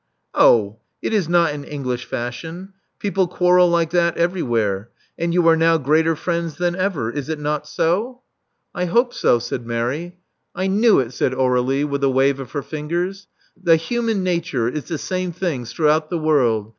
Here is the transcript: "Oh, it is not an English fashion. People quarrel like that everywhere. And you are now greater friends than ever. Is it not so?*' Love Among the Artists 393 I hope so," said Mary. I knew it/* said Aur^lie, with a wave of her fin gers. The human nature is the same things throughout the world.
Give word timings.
"Oh, 0.49 0.79
it 1.03 1.13
is 1.13 1.29
not 1.29 1.53
an 1.53 1.63
English 1.63 2.05
fashion. 2.05 2.73
People 2.97 3.27
quarrel 3.27 3.69
like 3.69 3.91
that 3.91 4.17
everywhere. 4.17 4.89
And 5.15 5.31
you 5.31 5.47
are 5.47 5.55
now 5.55 5.77
greater 5.77 6.15
friends 6.15 6.55
than 6.57 6.75
ever. 6.75 7.11
Is 7.11 7.29
it 7.29 7.37
not 7.37 7.67
so?*' 7.67 8.23
Love 8.73 8.81
Among 8.89 8.95
the 8.95 8.99
Artists 9.03 9.21
393 9.21 9.29
I 9.29 9.37
hope 9.37 9.41
so," 9.43 9.47
said 9.47 9.67
Mary. 9.67 10.17
I 10.55 10.65
knew 10.65 10.99
it/* 10.99 11.13
said 11.13 11.33
Aur^lie, 11.33 11.85
with 11.87 12.03
a 12.03 12.09
wave 12.09 12.39
of 12.39 12.51
her 12.53 12.63
fin 12.63 12.89
gers. 12.89 13.27
The 13.61 13.75
human 13.75 14.23
nature 14.23 14.67
is 14.67 14.85
the 14.85 14.97
same 14.97 15.31
things 15.31 15.71
throughout 15.71 16.09
the 16.09 16.17
world. 16.17 16.69